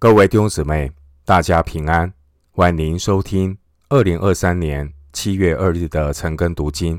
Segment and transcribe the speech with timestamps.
[0.00, 0.90] 各位弟兄姊妹，
[1.26, 2.10] 大家平安，
[2.52, 3.58] 欢迎收听
[3.90, 6.98] 二零二三年七月二日的晨更读经。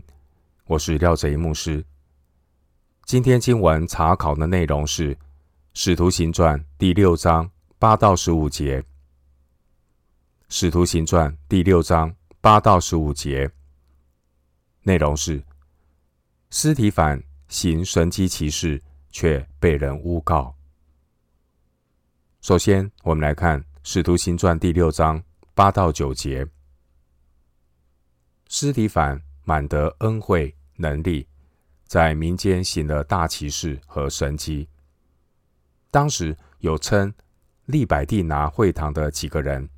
[0.65, 1.83] 我是廖哲牧师。
[3.05, 5.15] 今天经文查考的内容是
[5.73, 8.79] 《使徒行传》第六章八到十五节，
[10.47, 13.49] 《使徒行传》第六章八到十五节
[14.83, 15.41] 内容是：
[16.51, 18.79] 司提反行神迹奇事，
[19.09, 20.55] 却被人诬告。
[22.41, 25.21] 首先，我们来看《使徒行传》第六章
[25.53, 26.43] 八到九节。
[28.49, 31.27] 司提凡满得恩惠能力，
[31.85, 34.67] 在民间行了大奇事和神迹。
[35.91, 37.13] 当时有称
[37.65, 39.69] 利百地拿会堂的几个人，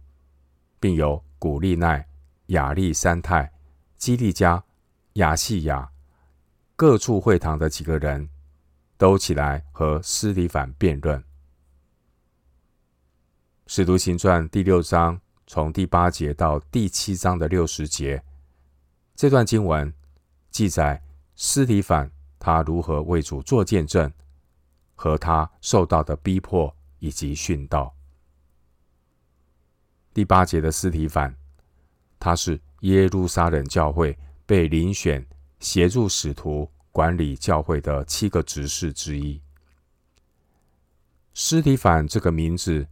[0.80, 2.08] 并有古利奈、
[2.48, 3.52] 亚历山太、
[3.98, 4.64] 基利加、
[5.16, 5.92] 亚细亚
[6.78, 8.30] 各处会堂的几个人，
[8.98, 11.22] 都起来和斯提凡辩论。
[13.76, 18.24] 使徒行传第六章从第八节到第七章的六十节，
[19.16, 19.92] 这段经文
[20.52, 21.02] 记载
[21.36, 24.14] 司提反他如何为主做见证，
[24.94, 27.92] 和他受到的逼迫以及殉道。
[30.14, 31.36] 第八节的司提反，
[32.20, 35.26] 他是耶路撒冷教会被遴选
[35.60, 39.42] 协助使徒管理教会的七个执事之一。
[41.34, 42.86] 司提反这个名字。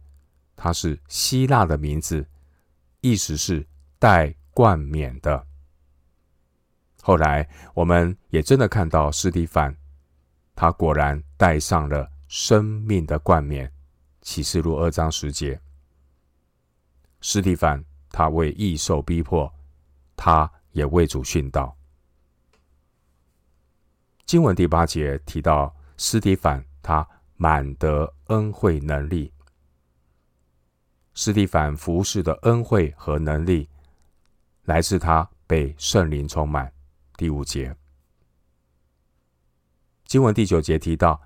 [0.56, 2.26] 他是希腊的名字，
[3.00, 3.66] 意思是
[3.98, 5.46] 带冠冕的。
[7.02, 9.76] 后来我们也真的看到斯蒂凡，
[10.54, 13.72] 他果然带上了生命的冠冕。
[14.24, 15.60] 启示录二章十节，
[17.22, 19.52] 斯蒂凡他为义受逼迫，
[20.14, 21.76] 他也为主殉道。
[24.24, 27.04] 经文第八节提到斯蒂凡，他
[27.36, 29.32] 满得恩惠能力。
[31.14, 33.68] 斯蒂凡服侍的恩惠和能力，
[34.64, 36.72] 来自他被圣灵充满。
[37.18, 37.76] 第五节，
[40.06, 41.20] 经文第九节提到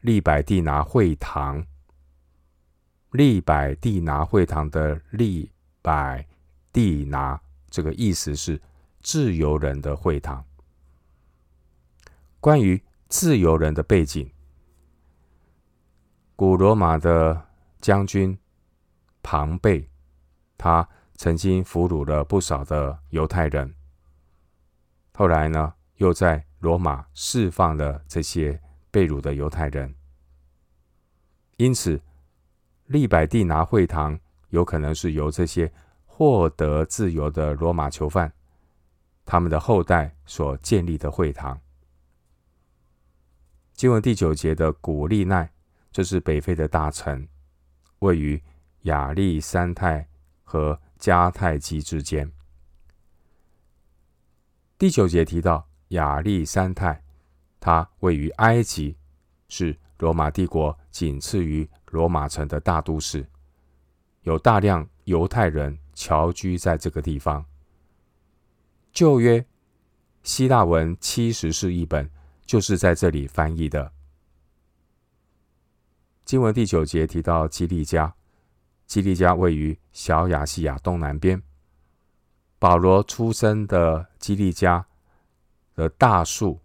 [0.00, 1.66] 利百地拿会堂，
[3.10, 5.50] 利百地拿会堂的利
[5.82, 6.24] 百
[6.72, 8.60] 地拿，这个意思是
[9.02, 10.44] 自由人的会堂。
[12.38, 14.30] 关于自由人的背景，
[16.36, 17.48] 古罗马的
[17.80, 18.38] 将军。
[19.26, 19.90] 庞贝，
[20.56, 23.74] 他曾经俘虏了不少的犹太人，
[25.14, 29.92] 后来呢，又在罗马释放了这些被掳的犹太人。
[31.56, 32.00] 因此，
[32.84, 34.16] 利百地拿会堂
[34.50, 35.72] 有可能是由这些
[36.04, 38.32] 获得自由的罗马囚犯，
[39.24, 41.60] 他们的后代所建立的会堂。
[43.74, 45.50] 经文第九节的古利奈，
[45.90, 47.26] 这是北非的大城，
[47.98, 48.40] 位于。
[48.86, 50.08] 亚历山太
[50.44, 52.30] 和迦太基之间。
[54.78, 57.02] 第九节提到亚历山太，
[57.58, 58.96] 他位于埃及，
[59.48, 63.28] 是罗马帝国仅次于罗马城的大都市，
[64.22, 67.44] 有大量犹太人侨居在这个地方。
[68.92, 69.44] 旧约
[70.22, 72.08] 希腊文七十士译本
[72.44, 73.92] 就是在这里翻译的。
[76.24, 78.14] 经文第九节提到基利家。
[78.86, 81.40] 基利家位于小亚细亚东南边。
[82.58, 84.84] 保罗出生的基利家
[85.74, 86.58] 的大树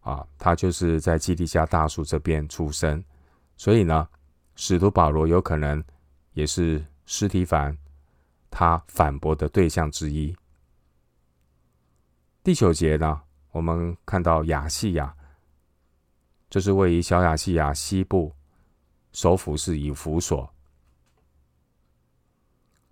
[0.00, 3.02] 啊，他就是在基利家大树这边出生，
[3.56, 4.08] 所以呢，
[4.54, 5.82] 使徒保罗有可能
[6.32, 7.76] 也是司提凡
[8.50, 10.34] 他反驳的对象之一。
[12.44, 15.14] 第九节呢，我们看到亚细亚，
[16.48, 18.32] 这是位于小亚细亚西部，
[19.12, 20.48] 首府是以弗所。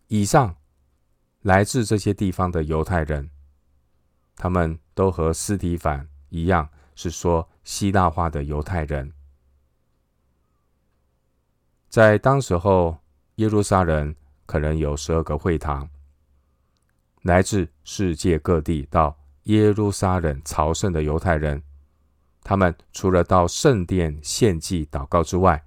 [0.09, 0.57] 以上
[1.43, 3.31] 来自这些地方的犹太人，
[4.37, 9.13] 他们都和斯提凡一样，是说希腊话的犹太人。
[11.91, 12.99] 在当时候，
[13.37, 14.15] 耶路撒冷
[14.47, 15.89] 可能有十二个会堂，
[17.21, 19.15] 来自世界各地到
[19.45, 21.63] 耶路撒冷朝圣的犹太人，
[22.43, 25.63] 他们除了到圣殿献祭祷告之外，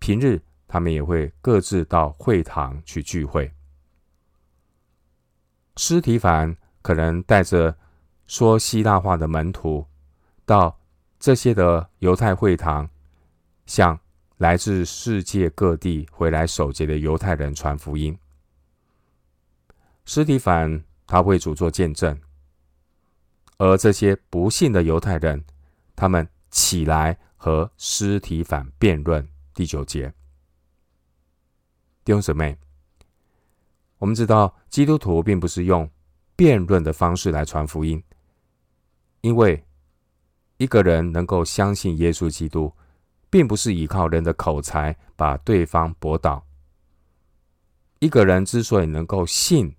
[0.00, 0.42] 平日。
[0.68, 3.52] 他们也会各自到会堂去聚会。
[5.76, 7.76] 司提反可能带着
[8.26, 9.86] 说希腊话的门徒
[10.44, 10.78] 到
[11.18, 12.88] 这些的犹太会堂，
[13.66, 13.98] 向
[14.38, 18.18] 来自世界各地回来守节的犹太人传福音。
[20.04, 22.20] 司提反他为主做见证，
[23.58, 25.44] 而这些不信的犹太人，
[25.94, 29.26] 他们起来和司提反辩论。
[29.54, 30.12] 第九节。
[32.06, 32.56] 弟兄姊妹，
[33.98, 35.90] 我们知道基督徒并不是用
[36.36, 38.00] 辩论的方式来传福音，
[39.22, 39.64] 因为
[40.58, 42.72] 一个人能够相信耶稣基督，
[43.28, 46.46] 并不是依靠人的口才把对方驳倒。
[47.98, 49.74] 一个人之所以能够信，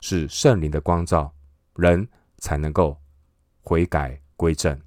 [0.00, 1.32] 是圣灵的光照，
[1.76, 2.06] 人
[2.36, 3.00] 才能够
[3.62, 4.78] 悔改归正。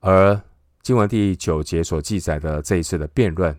[0.00, 0.38] 而
[0.82, 3.58] 经文第九节所记载的这一次的辩论，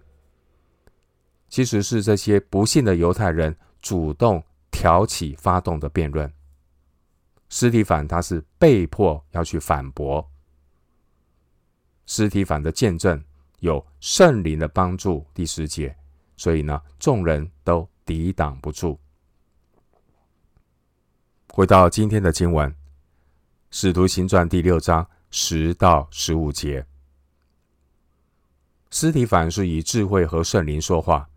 [1.54, 6.34] 其实是这些不幸的犹太人主动挑起、发动的辩论。
[7.48, 10.28] 司提反他是被迫要去反驳。
[12.08, 13.24] 司提反的见证
[13.60, 15.96] 有圣灵的帮助，第十节，
[16.36, 19.00] 所以呢，众人都抵挡不住。
[21.50, 22.68] 回到今天的经文，
[23.70, 26.84] 《使徒行传》第六章十到十五节，
[28.90, 31.30] 司提反是以智慧和圣灵说话。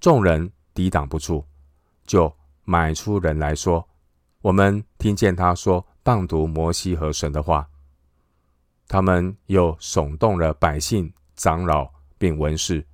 [0.00, 1.44] 众人抵挡不住，
[2.06, 3.86] 就买出人来说
[4.40, 7.68] ：“我们听见他说谤读摩西和神的话。”
[8.88, 12.84] 他们又耸动了百姓、长老并文士，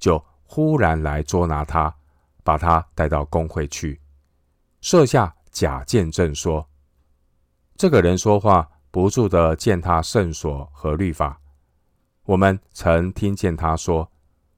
[0.00, 1.94] 就忽然来捉拿他，
[2.42, 4.00] 把他带到公会去，
[4.80, 6.68] 设下假见证说
[7.78, 11.40] ：“这个人说话不住的践踏圣所和律法。
[12.24, 14.10] 我们曾听见他说，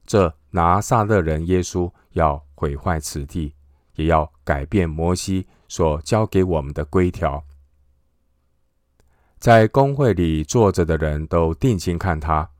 [0.07, 3.55] 这拿撒勒人耶稣。”要毁坏此地，
[3.95, 7.43] 也要改变摩西所教给我们的规条。
[9.39, 12.51] 在公会里坐着的人都定睛看他，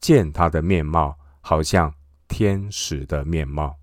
[0.00, 1.94] 见他的面貌好像
[2.26, 3.78] 天使的面貌。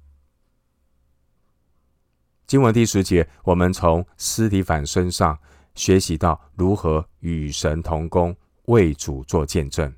[2.45, 5.39] 经文第十节，我们从斯提反身上
[5.73, 8.35] 学习到如何与神同工，
[8.65, 9.91] 为主做见证。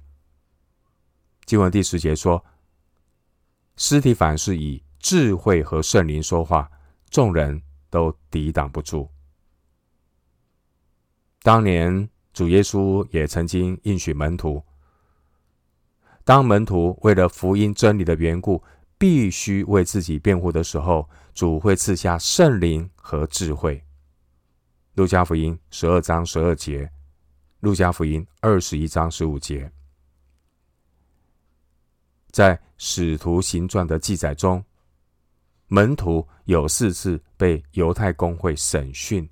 [1.45, 2.45] 经文第十节说，
[3.75, 6.67] 斯提反是以智慧和圣灵说话，
[7.11, 7.61] 众人
[7.91, 9.07] 都抵挡不住。
[11.43, 14.63] 当年主耶稣也曾经应许门徒，
[16.23, 18.63] 当门徒为了福音真理的缘故，
[18.97, 23.85] 必须为自己辩护的时候，主会赐下圣灵和智慧。
[24.95, 26.89] 路加福音十二章十二节，
[27.59, 29.71] 路加福音二十一章十五节，
[32.31, 34.65] 在使徒行传的记载中。
[35.67, 39.27] 门徒有四次被犹太公会审讯，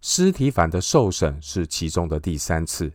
[0.00, 2.92] 司提反的受审是其中的第三次。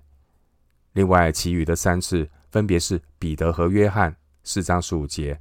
[0.94, 4.14] 另外，其余的三次分别是彼得和约翰
[4.44, 5.40] 四章十五节，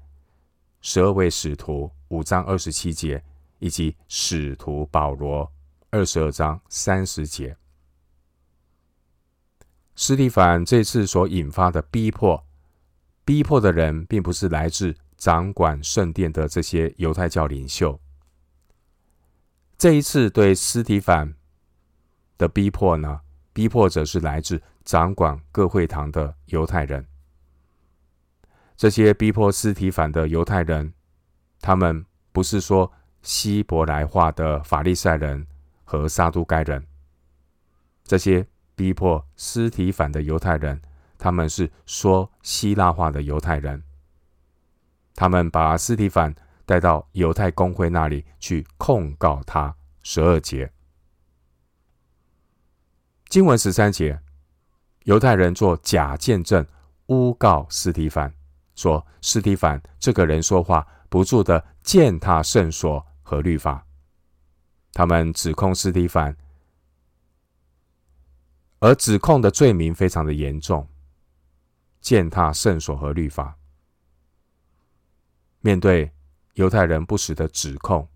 [0.81, 3.23] 十二位使徒五章二十七节，
[3.59, 5.50] 以及使徒保罗
[5.91, 7.56] 二十二章三十节。
[9.97, 12.47] 司提凡这次所引发的逼迫，
[13.25, 14.95] 逼迫的人并不是来自。
[15.19, 18.00] 掌管圣殿的这些犹太教领袖，
[19.76, 21.35] 这一次对斯提反
[22.38, 23.20] 的逼迫呢，
[23.53, 27.05] 逼迫者是来自掌管各会堂的犹太人。
[28.76, 30.94] 这些逼迫斯提反的犹太人，
[31.61, 35.44] 他们不是说希伯来话的法利赛人
[35.82, 36.87] 和撒都该人。
[38.05, 40.81] 这些逼迫斯提反的犹太人，
[41.19, 43.83] 他们是说希腊话的犹太人。
[45.19, 46.33] 他们把斯提凡
[46.65, 49.75] 带到犹太公会那里去控告他。
[50.05, 50.73] 十二节，
[53.29, 54.23] 经文十三节，
[55.03, 56.65] 犹太人做假见证，
[57.07, 58.33] 诬告斯提凡，
[58.77, 63.85] 说斯提凡这个人说话不住的践踏圣所和律法。
[64.93, 66.37] 他们指控斯蒂凡，
[68.79, 70.89] 而指控的罪名非常的严重，
[72.01, 73.58] 践踏圣所和律法。
[75.61, 76.11] 面对
[76.55, 78.09] 犹太人不实的指控，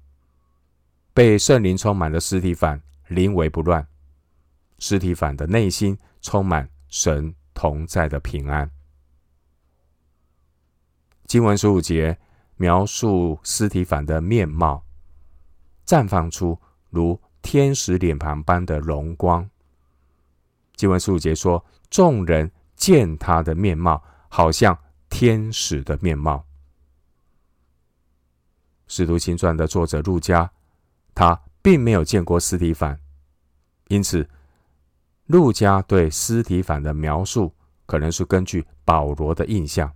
[1.12, 3.86] 被圣灵充满的尸体反临危不乱。
[4.78, 8.68] 尸体反的内心充满神同在的平安。
[11.26, 12.18] 经文十五节
[12.56, 14.84] 描述尸体反的面貌，
[15.86, 19.48] 绽放出如天使脸庞般的荣光。
[20.74, 24.76] 经文十五节说，众人见他的面貌，好像
[25.08, 26.36] 天使的面貌。
[28.94, 30.52] 《使徒行传》的作者路加，
[31.14, 33.00] 他并没有见过斯提反，
[33.88, 34.28] 因此
[35.28, 37.54] 路加对斯提反的描述
[37.86, 39.90] 可能是根据保罗的印象，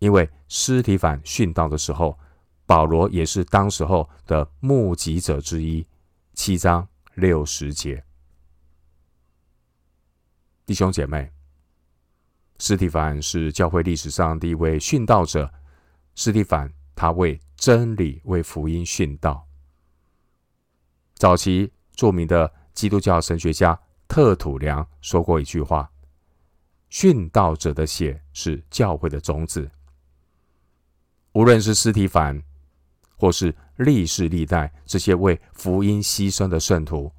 [0.00, 2.18] 因为斯提反殉道的时候，
[2.66, 5.86] 保罗也是当时候的目击者之一。
[6.34, 8.02] 七章六十节，
[10.66, 11.30] 弟兄姐妹，
[12.58, 15.48] 斯提反是教会历史上第一位殉道者。
[16.16, 19.46] 斯提反他为真理、为福音殉道。
[21.14, 25.90] 早期著名的基督教神学家特土良说过一句话
[26.90, 29.70] ：“殉道者的血是教会的种子。”
[31.32, 32.42] 无论是斯提反，
[33.16, 37.10] 或是历世历代这些为福音牺牲的圣徒，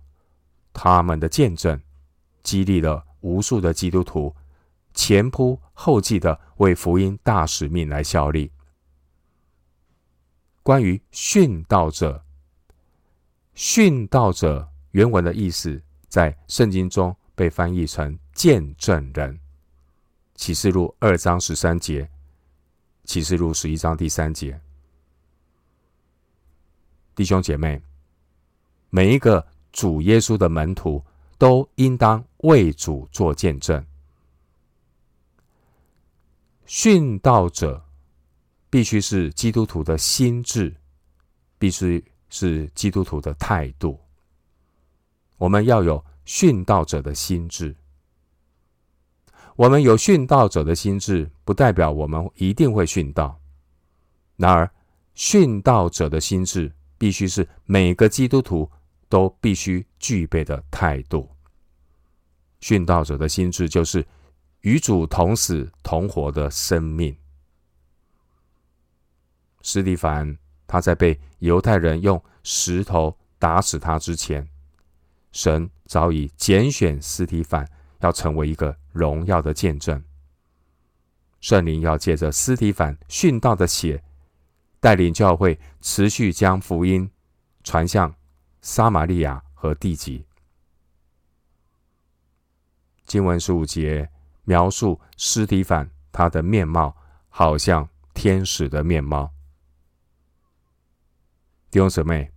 [0.72, 1.82] 他们的见证
[2.44, 4.36] 激励了无数的基督徒。
[4.94, 8.52] 前仆后继的为福音大使命来效力。
[10.64, 12.24] 关于殉道者，
[13.54, 19.38] 殉道者原文的意思在圣经中被翻译成见证人。
[20.36, 22.10] 启示录二章十三节，
[23.04, 24.60] 启示录十一章第三节。
[27.14, 27.82] 弟兄姐妹，
[28.90, 31.04] 每一个主耶稣的门徒
[31.38, 33.86] 都应当为主做见证。
[36.66, 37.86] 殉道者
[38.74, 40.76] 必须是基督徒的心智，
[41.60, 44.00] 必须是基督徒的态度。
[45.38, 47.76] 我们要有殉道者的心智。
[49.56, 53.40] 我们有殉道者的心智，不代表我们一定会殉道。
[54.38, 54.68] 然而，
[55.16, 58.68] 殉道者的心智必须是每个基督徒
[59.08, 61.30] 都必须具备的态度。
[62.60, 64.04] 殉道者的心智就是。
[64.62, 67.14] 与主同死同活的生命。
[69.64, 74.48] 斯提凡他在被犹太人用石头打死他之前，
[75.32, 77.68] 神早已拣选斯提凡
[78.02, 80.04] 要成为一个荣耀的见证。
[81.42, 84.04] 圣灵要借着斯提凡殉道的血，
[84.80, 87.10] 带领教会持续将福音
[87.64, 88.14] 传向
[88.62, 90.24] 撒玛利亚和地极。
[93.06, 94.08] 经文十五节。
[94.46, 96.94] 描述斯提凡，他的面貌
[97.30, 99.32] 好像天使的面貌。
[101.74, 102.32] 弟兄姊妹，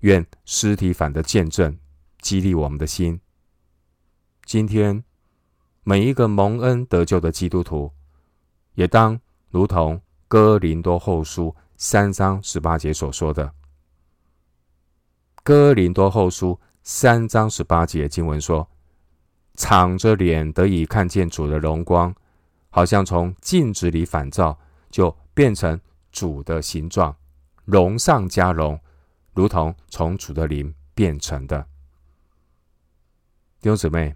[0.00, 1.78] 愿尸体反的见证
[2.20, 3.18] 激励我们的心。
[4.44, 5.02] 今天，
[5.82, 7.90] 每一个蒙恩得救的基督徒，
[8.74, 9.18] 也当
[9.48, 13.50] 如同哥林多后书三章十八节所说的。
[15.42, 18.68] 哥林多后书三章十八节经文说。
[19.54, 22.14] 敞着脸得以看见主的荣光，
[22.68, 24.58] 好像从镜子里反照，
[24.90, 25.80] 就变成
[26.12, 27.16] 主的形状，
[27.68, 28.80] 荣上加荣，
[29.34, 31.60] 如同从主的灵变成的。
[33.60, 34.14] 弟兄姊妹，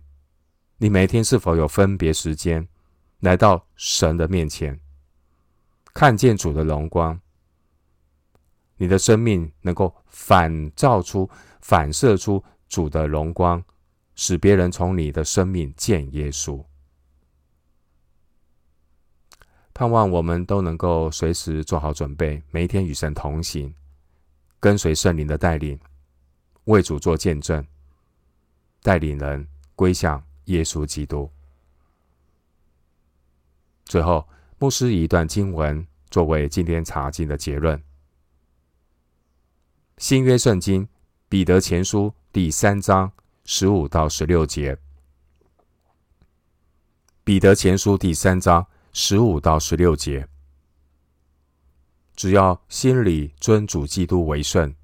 [0.78, 2.66] 你每天是否有分别时间
[3.20, 4.80] 来到神的面前，
[5.92, 7.20] 看见主的荣光？
[8.78, 11.28] 你的生命能够反照出、
[11.60, 13.62] 反射出主的荣光。
[14.14, 16.64] 使别人从你的生命见耶稣，
[19.74, 23.74] 盼望我们都能够随时做好准备，每一天与神同行，
[24.60, 25.78] 跟随圣灵的带领，
[26.64, 27.66] 为主做见证，
[28.82, 31.30] 带领人归向耶稣基督。
[33.84, 37.82] 最后，牧师以一段经文作为今天查经的结论：
[39.98, 40.88] 新约圣经
[41.28, 43.12] 彼得前书第三章。
[43.44, 44.78] 十五到十六节，
[47.24, 50.28] 彼得前书第三章十五到十六节，
[52.14, 54.74] 只要心里尊主基督为圣。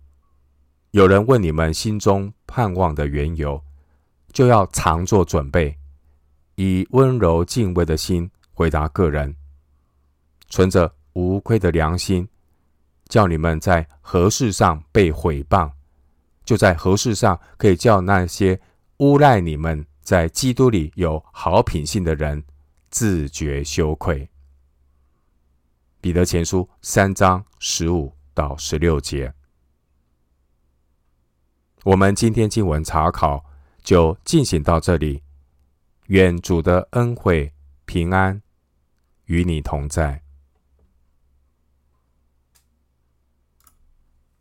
[0.93, 3.63] 有人问你们心中盼望的缘由，
[4.33, 5.77] 就要常作准备，
[6.55, 9.37] 以温柔敬畏的心回答个人，
[10.49, 12.27] 存着无愧的良心，
[13.09, 15.71] 叫你们在何事上被毁谤。
[16.47, 18.59] 就在何事上可以叫那些
[18.97, 22.43] 诬赖你们在基督里有好品性的人
[22.91, 24.29] 自觉羞愧。
[26.01, 29.35] 彼得前书三章十五到十六节，
[31.85, 33.45] 我们今天经文查考
[33.83, 35.23] 就进行到这里。
[36.07, 37.53] 愿主的恩惠
[37.85, 38.41] 平安
[39.27, 40.23] 与你同在。